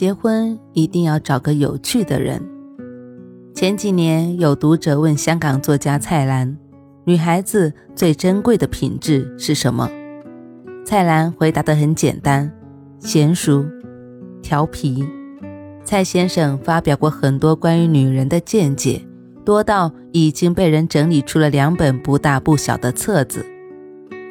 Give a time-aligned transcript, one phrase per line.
[0.00, 2.42] 结婚一定要找个有趣的人。
[3.54, 6.56] 前几年有读者问香港作家蔡澜
[7.04, 9.90] ：“女孩子最珍贵的品质是什么？”
[10.86, 12.50] 蔡澜回答得很简单：
[12.98, 13.62] 娴熟、
[14.40, 15.06] 调皮。
[15.84, 19.02] 蔡先生发表过很多关于女人的见解，
[19.44, 23.44] 多到已经被人整理出了两本不大不小的册子。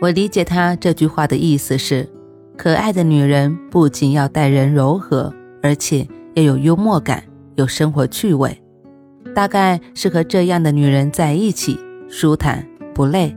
[0.01, 2.09] 我理解他这句话的意思是：
[2.57, 5.31] 可爱的女人不仅要待人柔和。
[5.61, 7.23] 而且要有幽默感，
[7.55, 8.61] 有生活趣味，
[9.35, 13.35] 大概是和这样的女人在一起舒坦不累。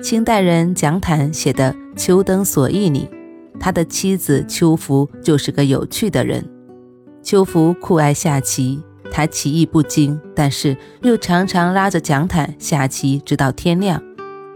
[0.00, 3.08] 清代人蒋坦写的《秋灯所忆》里，
[3.58, 6.48] 他的妻子秋芙就是个有趣的人。
[7.20, 8.80] 秋芙酷爱下棋，
[9.10, 14.00] 他棋艺不精，但是又常常拉着蒋坦下棋直到天亮。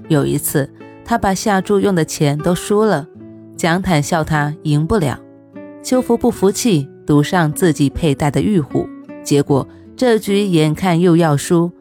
[0.08, 0.70] 有一次，
[1.04, 3.08] 他把下注用的钱都输了，
[3.56, 5.18] 蒋坦笑他赢不了。
[5.82, 8.88] 秋福不服气，赌上自己佩戴的玉虎，
[9.24, 9.66] 结果
[9.96, 11.72] 这局眼看又要输，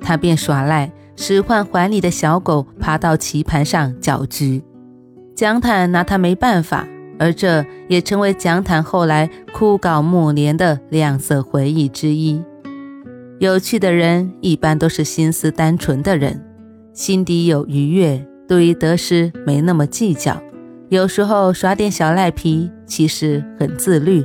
[0.00, 4.62] 他便耍赖，使唤怀里的小狗爬到棋盘上搅局。
[5.34, 6.86] 蒋坦拿他没办法，
[7.18, 12.40] 而这也成为蒋坦后来枯槁暮年的亮色回忆之一。
[13.40, 16.44] 有趣的人一般都是心思单纯的人，
[16.92, 20.40] 心底有愉悦，对于得失没那么计较。
[20.90, 24.24] 有时候耍点小赖皮，其实很自律。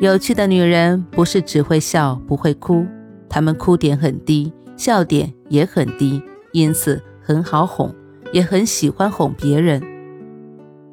[0.00, 2.84] 有趣的女人不是只会笑不会哭，
[3.28, 7.94] 她们哭点很低，笑点也很低，因此很好哄，
[8.32, 9.80] 也很喜欢哄别人。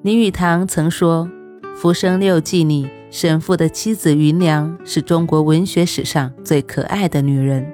[0.03, 1.27] 林语堂曾说，
[1.75, 7.65] 《浮生六记》里沈复的妻子芸娘是中国文学史上最可爱的女人。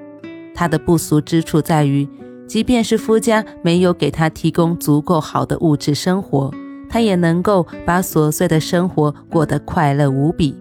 [0.54, 2.08] 她的不俗之处在于，
[2.46, 6.50] 即便是夫家没有给她提供足够好的物质生活。
[6.88, 10.56] 他也能够把琐碎的生活过得快乐无比，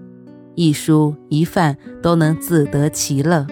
[0.56, 3.46] 一蔬一饭都能自得其乐。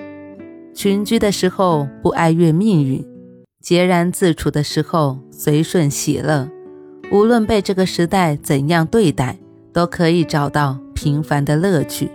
[0.74, 3.06] 群居的时候不哀怨命运，
[3.64, 6.50] 孑然自处的时候随顺喜乐。
[7.12, 9.40] 无论被这个时代怎样对待，
[9.72, 12.12] 都可以找到平凡的乐趣。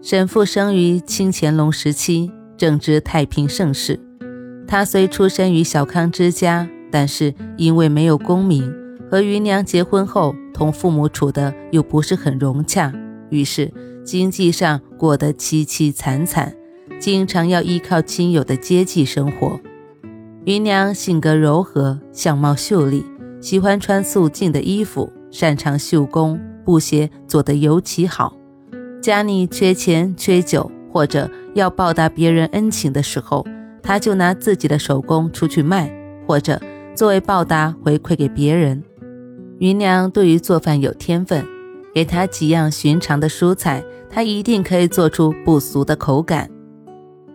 [0.00, 4.00] 沈复生于清乾隆时期，正值太平盛世。
[4.66, 8.72] 他虽出身于小康之家，但是因为没有功名。
[9.10, 12.92] 和芸娘结婚后，同父母处的又不是很融洽，
[13.30, 13.72] 于是
[14.04, 16.54] 经济上过得凄凄惨惨，
[16.98, 19.58] 经常要依靠亲友的接济生活。
[20.44, 23.04] 芸娘性格柔和，相貌秀丽，
[23.40, 28.34] 喜欢穿素净的衣服，擅长绣工，布鞋做得尤其好。
[29.00, 33.46] 家里缺钱缺酒，或者要报答别人恩情的时候，
[33.82, 35.90] 她就拿自己的手工出去卖，
[36.26, 36.60] 或者
[36.94, 38.82] 作为报答回馈给别人。
[39.58, 41.44] 芸娘对于做饭有天分，
[41.92, 46.48] 给她几样寻常的蔬菜，她一定可以做出不俗的口感。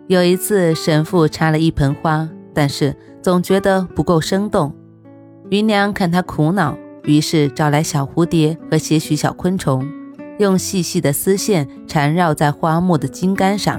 [0.06, 4.74] 有一次，神父插了一盆花，但是总觉得不够生动。
[5.50, 9.86] 芸娘看他苦恼，于是找来小蝴蝶和些许小昆虫，
[10.38, 13.78] 用细细的丝线缠绕在花木的茎干上。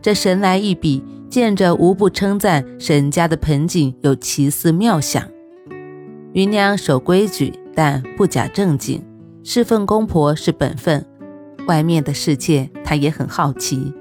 [0.00, 5.22] 这神来一笔，见着无不称赞沈家的盆景有奇思妙想。
[6.32, 7.52] 芸娘守规矩。
[7.74, 9.04] 但不假正经，
[9.42, 11.04] 侍奉公婆是本分。
[11.66, 13.92] 外面的世界，他也很好奇。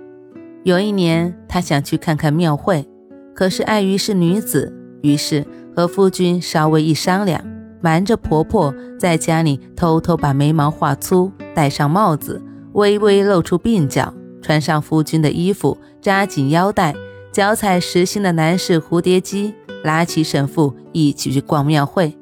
[0.63, 2.85] 有一年，他想去看看庙会，
[3.33, 5.45] 可是碍于是女子，于是
[5.75, 7.41] 和夫君稍微一商量，
[7.81, 12.41] 瞒着婆婆，在家里偷偷把眉毛画粗，戴上帽子，
[12.73, 16.93] 微微露出鬓角，穿上夫君的衣服，扎紧腰带，
[17.31, 19.53] 脚踩实心的男士蝴蝶机，
[19.83, 22.17] 拉起神父一起去逛庙会。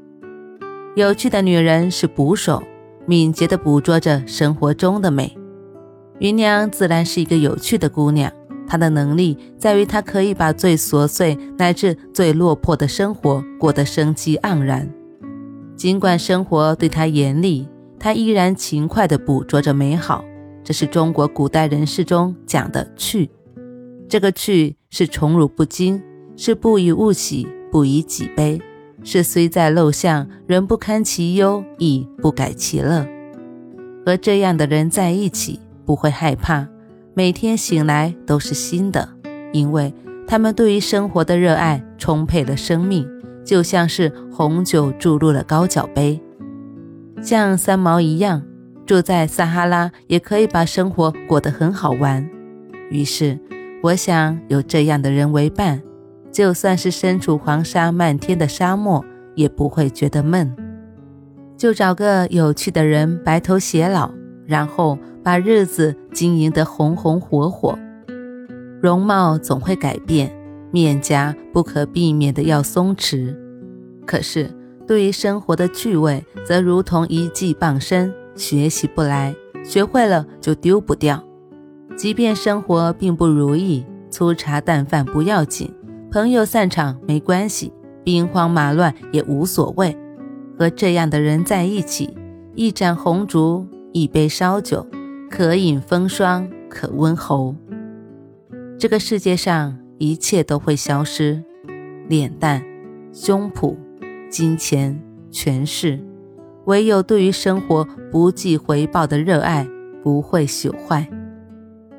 [0.94, 2.62] 有趣的女人是捕手，
[3.06, 5.38] 敏捷地捕捉着生活中的美。
[6.20, 8.30] 芸娘自然是一个有趣的姑娘，
[8.68, 14.94] 她的能力在于她可以把最琐碎乃至最落魄的生活过得生机盎然。
[15.78, 20.26] 尽管生活对她严厉，她依然勤快地捕捉着美好。
[20.62, 23.30] 这是中国古代人士中讲的趣。
[24.10, 26.04] 这个趣是宠辱不惊，
[26.36, 28.62] 是不以物喜，不以己悲。
[29.04, 33.06] 是虽在陋巷，仍不堪其忧，亦不改其乐。
[34.06, 36.68] 和这样的人在一起，不会害怕，
[37.14, 39.10] 每天醒来都是新的，
[39.52, 39.94] 因为
[40.28, 43.08] 他们对于生活的热爱充沛了生命，
[43.44, 46.20] 就像是红酒注入了高脚杯。
[47.22, 48.42] 像三毛一样，
[48.86, 52.28] 住在撒哈拉也可以把生活过得很好玩。
[52.90, 53.40] 于是，
[53.84, 55.82] 我想有这样的人为伴，
[56.32, 59.04] 就算是身处黄沙漫天的沙漠，
[59.36, 60.56] 也不会觉得闷。
[61.58, 64.12] 就找个有趣的人白头偕老，
[64.46, 67.78] 然后把日子经营得红红火火。
[68.82, 70.36] 容貌总会改变，
[70.72, 73.36] 面颊不可避免的要松弛，
[74.06, 74.50] 可是。
[74.88, 79.34] 对于生活的趣味，则如同一技傍身，学习不来，
[79.64, 81.24] 学会了就丢不掉。
[81.96, 85.74] 即便生活并不如意，粗茶淡饭不要紧，
[86.12, 87.72] 朋友散场没关系，
[88.04, 89.98] 兵荒马乱也无所谓。
[90.60, 92.18] 和这样的人在一起，
[92.54, 94.86] 一盏红烛，一杯烧酒，
[95.30, 97.56] 可饮风霜，可温喉。
[98.78, 101.42] 这个世界上一切都会消失，
[102.10, 102.62] 脸蛋，
[103.14, 103.78] 胸脯。
[104.30, 106.00] 金钱、权势，
[106.66, 109.68] 唯有对于生活不计回报的热爱
[110.04, 111.10] 不会朽坏。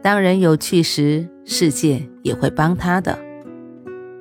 [0.03, 3.19] 当人有趣时，世界也会帮他的。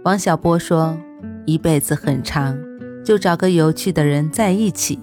[0.03, 0.97] 王小波说
[1.45, 2.57] ：“一辈子很长，
[3.05, 4.99] 就找个有趣的人在一起。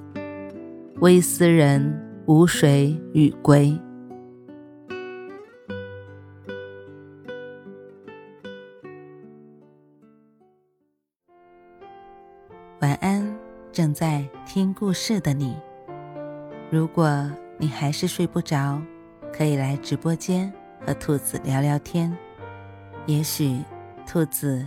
[0.96, 1.96] 微斯人，
[2.26, 3.78] 无水与归。”
[12.80, 13.24] 晚安，
[13.70, 15.56] 正在听故事的你。
[16.72, 18.82] 如果你还是睡不着，
[19.32, 20.52] 可以来直播间
[20.84, 22.12] 和兔子聊聊天，
[23.06, 23.62] 也许
[24.04, 24.66] 兔子